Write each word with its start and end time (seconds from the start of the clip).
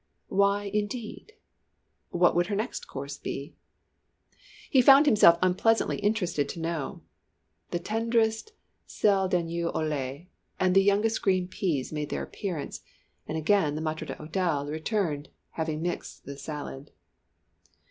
Why, 0.29 0.63
indeed. 0.63 1.33
What 2.09 2.35
would 2.35 2.47
her 2.47 2.55
next 2.55 2.87
course 2.87 3.19
be? 3.19 3.53
He 4.67 4.81
found 4.81 5.05
himself 5.05 5.37
unpleasantly 5.43 5.97
interested 5.99 6.49
to 6.49 6.59
know. 6.59 7.03
The 7.69 7.77
tenderest 7.77 8.53
selle 8.87 9.27
d'agneau 9.29 9.69
au 9.75 9.83
lait 9.83 10.27
and 10.59 10.73
the 10.73 10.81
youngest 10.81 11.21
green 11.21 11.47
peas 11.47 11.93
made 11.93 12.09
their 12.09 12.23
appearance, 12.23 12.81
and 13.27 13.37
again 13.37 13.75
the 13.75 13.81
maître 13.81 14.07
d'hôtel 14.07 14.67
returned, 14.71 15.29
having 15.51 15.83
mixed 15.83 16.25
the 16.25 16.35
salad. 16.35 16.89